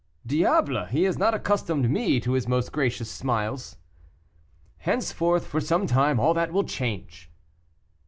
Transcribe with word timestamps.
"Diable! 0.25 0.85
he 0.85 1.03
has 1.03 1.19
not 1.19 1.35
accustomed 1.35 1.87
me 1.87 2.19
to 2.21 2.31
his 2.31 2.47
most 2.47 2.71
gracious 2.71 3.07
smiles." 3.11 3.77
"Henceforth, 4.77 5.45
for 5.45 5.61
some 5.61 5.85
time, 5.85 6.19
all 6.19 6.33
that 6.33 6.51
will 6.51 6.63
change." 6.63 7.29